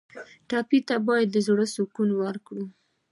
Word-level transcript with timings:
ټپي 0.49 0.79
ته 0.87 0.95
باید 1.07 1.27
د 1.31 1.37
زړه 1.47 1.65
تسکین 1.73 2.09
ورکړو. 2.21 2.65